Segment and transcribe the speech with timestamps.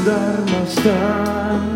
[0.00, 1.74] sind armastan,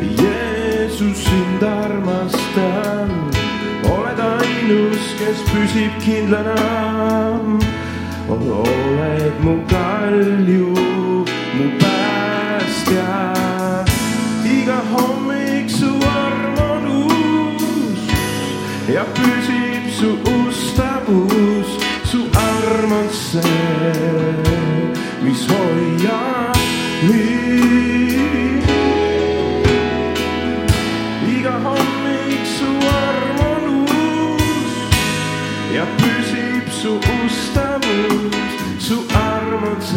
[0.00, 3.10] Jeesus sind armastan,
[3.84, 6.56] oled ainus, kes püsib kindlana.
[8.28, 10.72] oled mu kalju,
[11.56, 13.12] mu päästja,
[14.44, 15.92] iga hommik su
[16.22, 18.02] arm on uus
[18.88, 21.68] ja püsib su ustavus,
[22.04, 23.94] su arm on see,
[25.22, 26.45] mis hoiab
[39.86, 39.94] arm on see,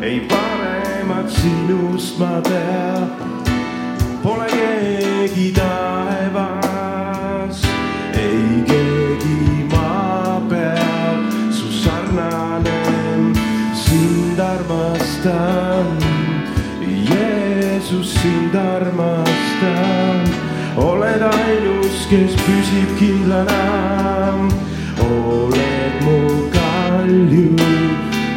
[0.01, 3.09] ei paremat sinust ma tean.
[4.23, 7.62] Pole keegi taevas,
[8.13, 11.17] ei keegi maa peal,
[11.51, 12.82] su sarnane,
[13.73, 16.12] sind armastan.
[17.91, 18.55] Jeesus, sind
[19.62, 20.27] armastan,
[20.77, 23.62] oled ainus, kes püsib kindlana.
[24.99, 27.55] oled mu kalju,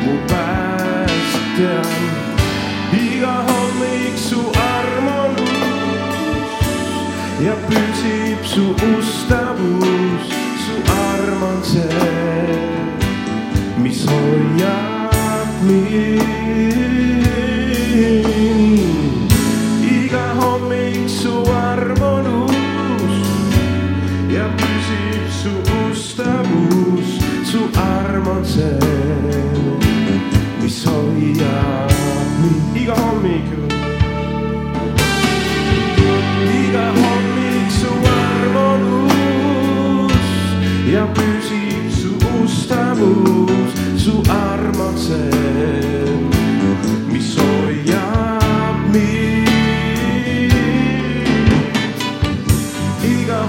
[0.05, 1.77] mu päästja.
[2.93, 4.41] Iga hommik su
[4.77, 6.53] arm on uus
[7.47, 8.65] ja püsib su
[8.99, 9.94] ustavus,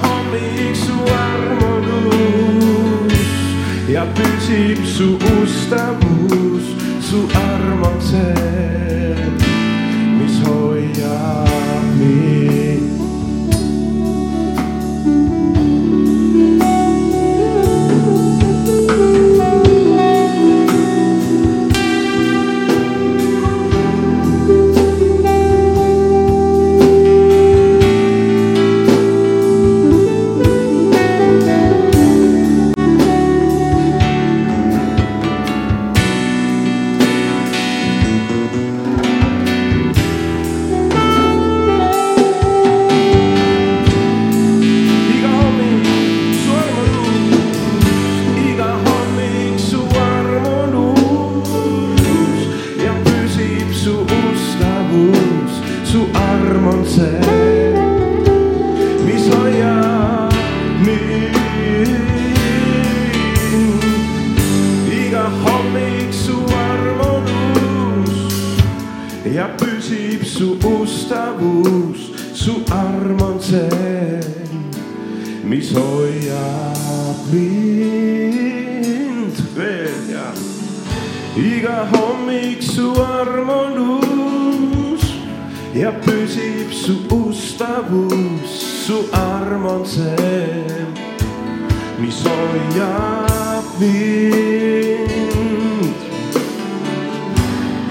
[0.03, 3.13] hommik su arm on uus
[3.89, 5.24] ja püsib su
[81.65, 85.01] iga hommik su arm on uus
[85.73, 88.51] ja püsib su ustavus,
[88.85, 90.85] su arm on see,
[91.97, 95.09] mis hoiab mind.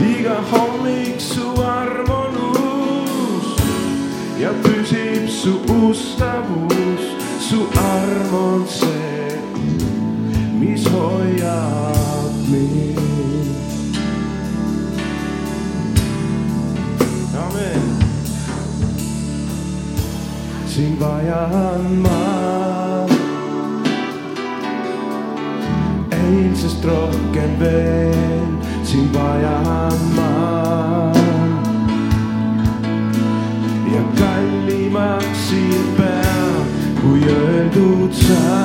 [0.06, 3.48] iga hommik su arm on uus
[4.38, 5.58] ja püsib su
[5.88, 7.02] ustavus,
[7.40, 9.40] su arm on see,
[10.60, 13.63] mis hoiab mind.
[17.54, 17.98] amen.
[20.66, 23.06] sind vajan ma
[26.10, 28.48] eilsest rohkem veel,
[28.82, 31.12] sind vajan ma
[33.94, 36.66] ja kallimaks siin peab,
[37.02, 38.63] kui öeldud saan.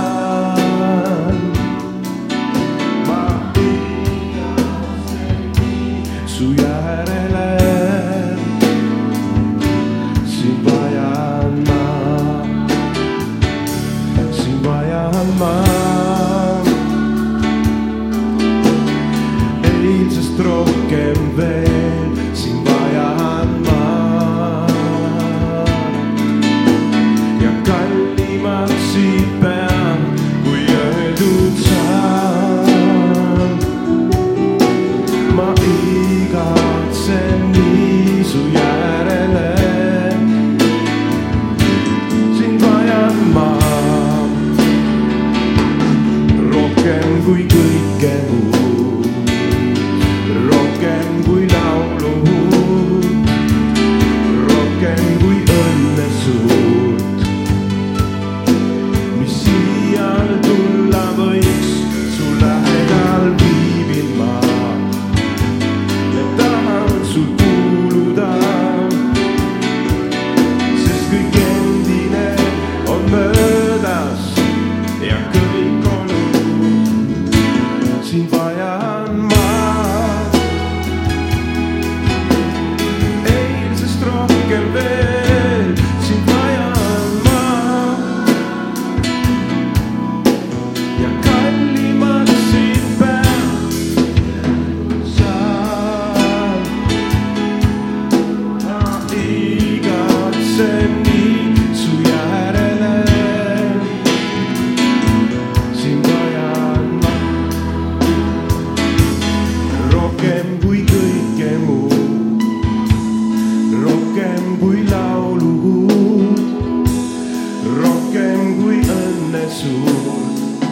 [119.59, 120.63] suurt,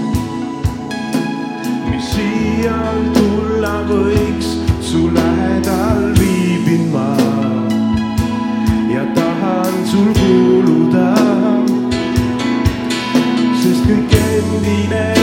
[1.90, 7.10] mis siial tulla võiks, su lähedal viibin ma.
[8.94, 11.12] Ja tahan sul kuuluda,
[13.60, 15.17] sest kõik endine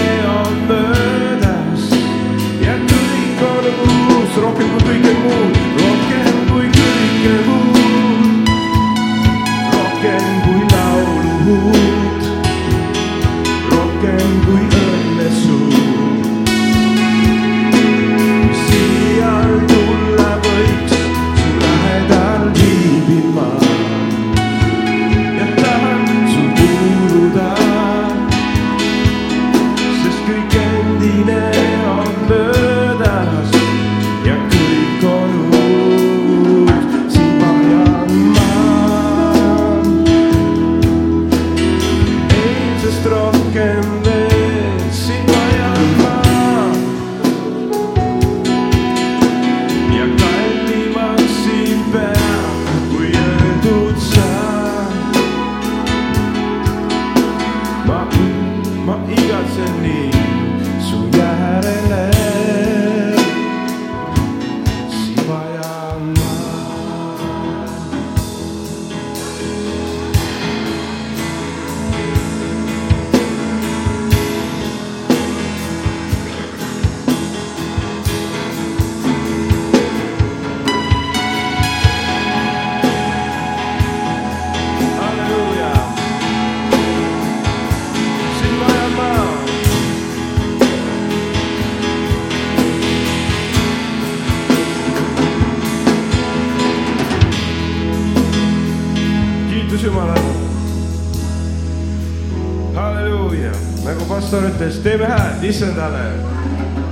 [105.45, 106.13] häält issandale.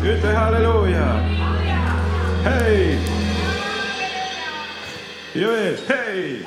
[0.03, 1.21] ütle halleluuja.
[2.45, 2.99] hei.
[5.35, 6.47] ja veel hei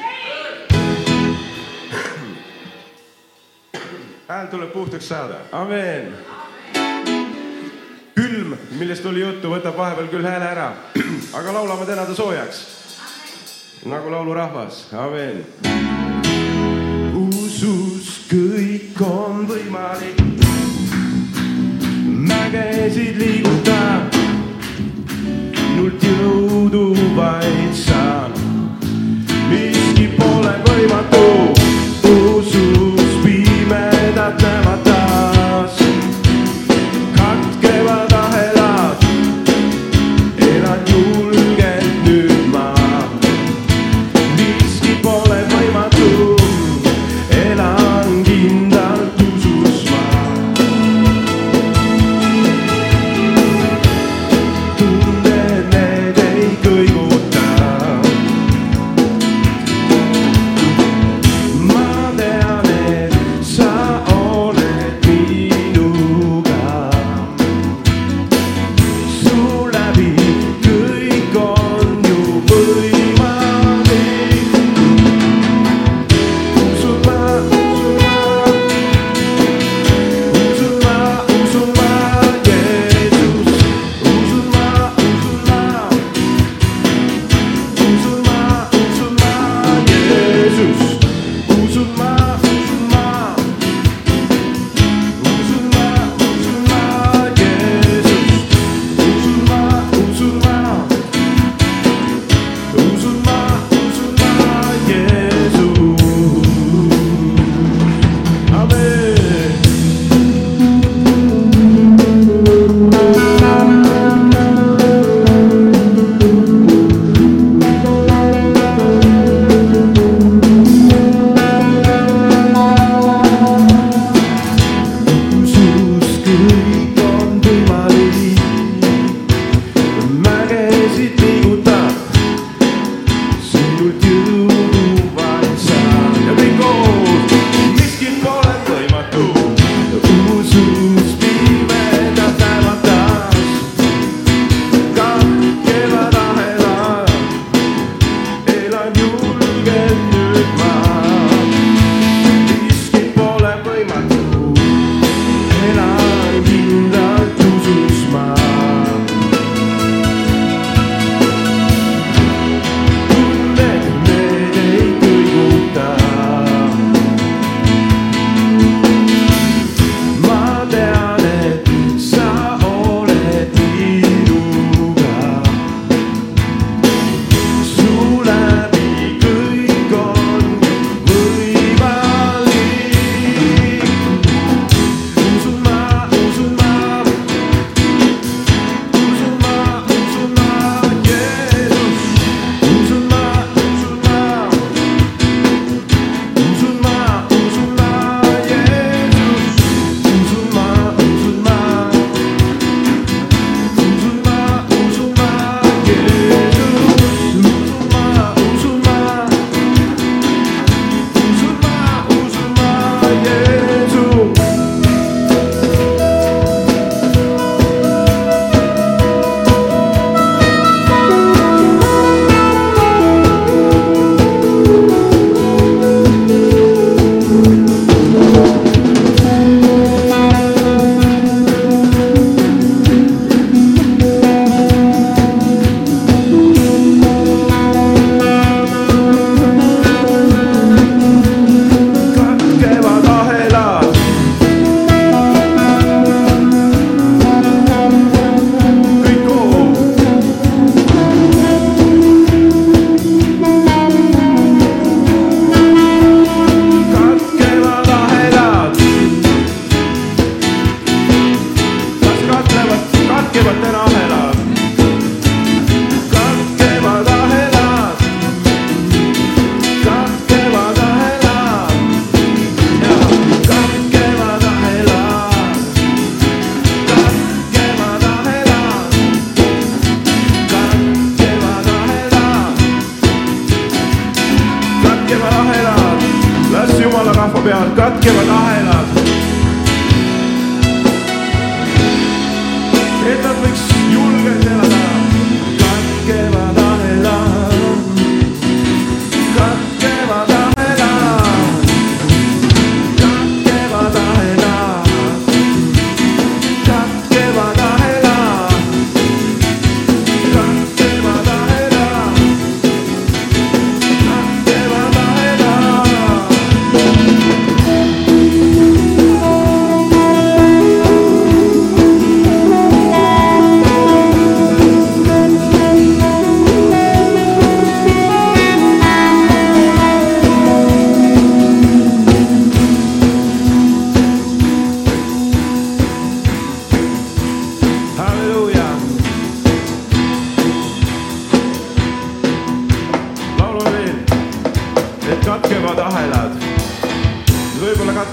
[4.28, 6.14] hääl tuleb puhtaks saada, amen.
[8.16, 10.74] külm, millest oli juttu, võtab vahepeal küll hääle ära,
[11.34, 12.62] aga laulame täna ta soojaks.
[13.86, 15.46] nagu laulurahvas, amen.
[17.14, 20.25] usus kõik on võimalik,
[22.52, 24.05] mägesid liigutab,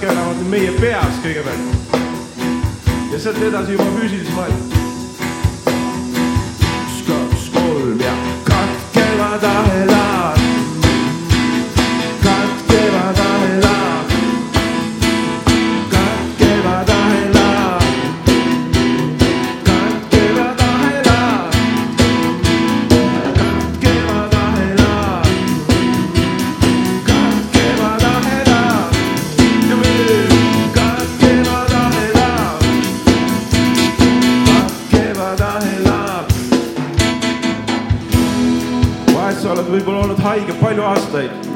[0.00, 1.92] võib-olla katkevad nüüd meie peas kõigepealt
[3.12, 4.62] ja sealt edasi juba füüsilises maailmas.
[6.60, 8.14] üks, kaks, kolm ja
[8.48, 9.92] katkevad ahelad.
[9.92, 10.41] katkevad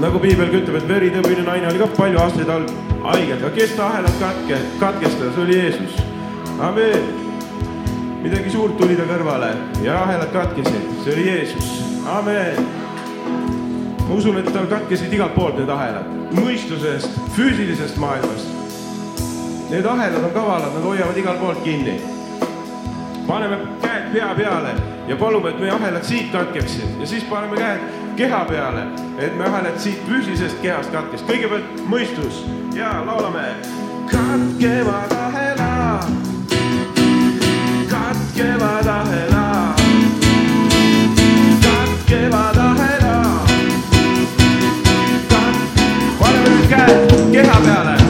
[0.06, 2.66] nagu piibel ütleb, et veritõbine naine oli ka palju aastaid all
[3.10, 6.02] haige, aga kes ta ahelad katke, katkestas, oli Jeesus.
[6.62, 7.26] amen
[8.26, 9.52] midagi suurt tuli ta kõrvale
[9.84, 11.68] ja ahelad katkesid, see oli Jeesus,
[12.10, 12.56] amen.
[14.00, 18.50] ma usun, et tal katkesid igalt poolt need ahelad, mõistusest, füüsilisest maailmast.
[19.70, 22.00] Need ahelad on kavalad, nad hoiavad igalt poolt kinni.
[23.26, 24.75] paneme käed pea peale
[25.08, 27.80] ja palume, et meie ahelad siit katkeksid ja siis paneme käed
[28.16, 28.87] keha peale,
[29.18, 31.23] et me ahelad siit füüsilisest kehast katkeks.
[31.28, 32.44] kõigepealt mõistus
[32.75, 33.54] ja laulame.
[34.11, 36.26] katkevad ahelad
[38.37, 39.80] katkevad ahelad,
[41.62, 43.49] katkevad ahelad,
[45.28, 45.80] kat-,
[46.20, 48.05] paneme nüüd käed keha peale.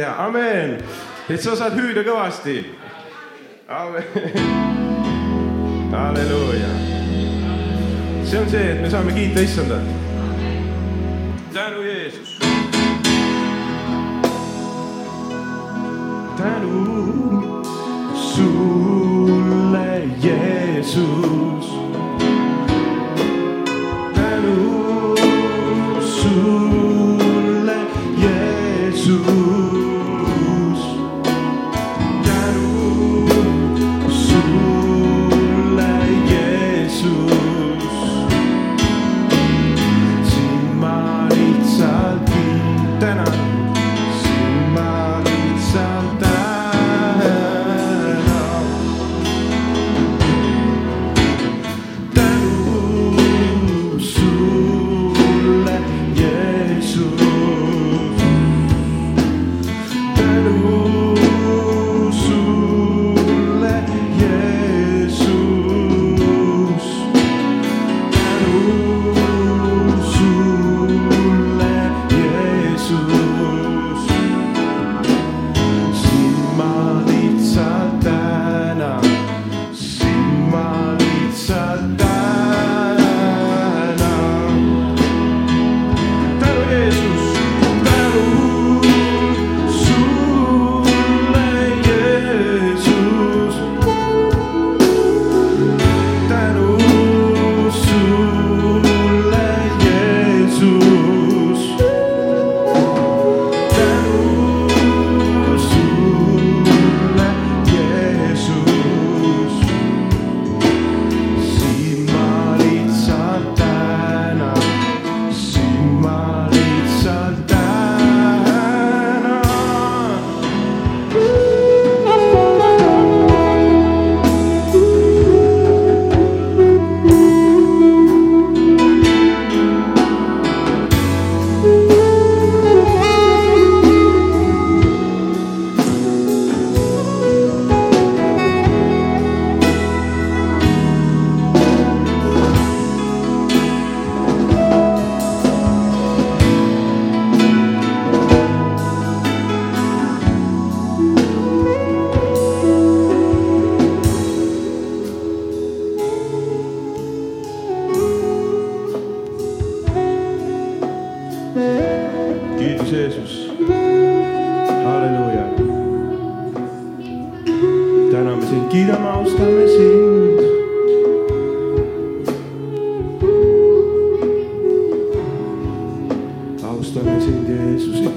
[0.00, 0.78] teha, amen.
[1.28, 2.62] et sa saad hüüda kõvasti.
[3.68, 4.04] amen.
[5.92, 6.70] halleluuja.
[8.24, 9.84] see on see, et me saame kiita issandat.
[11.52, 12.38] tänu Jeesus.
[16.40, 17.62] tänu
[18.16, 19.90] sulle,
[20.24, 21.68] Jeesus.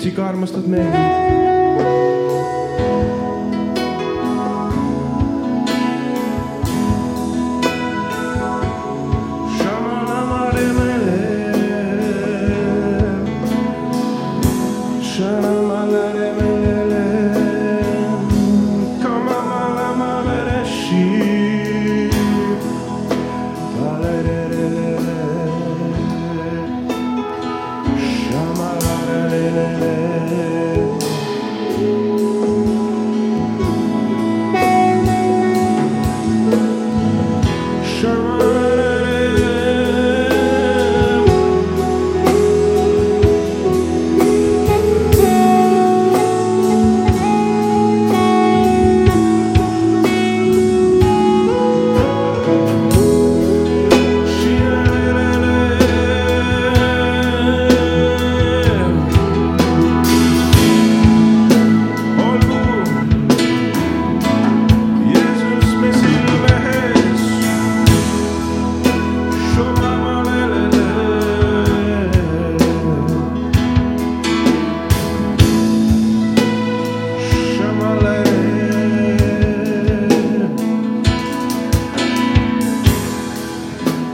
[0.04, 1.53] Jeesus, et sa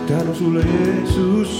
[0.09, 1.57] tänu sulle, Jeesus.